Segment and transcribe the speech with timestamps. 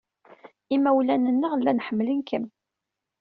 [0.75, 2.45] Imawlan-nneɣ llan ḥemmlen-kem.